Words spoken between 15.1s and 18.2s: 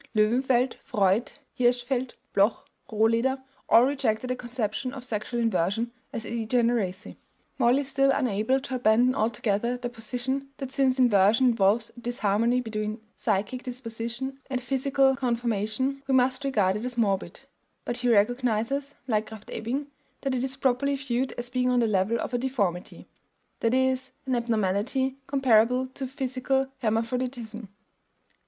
conformation we must regard it as morbid, but he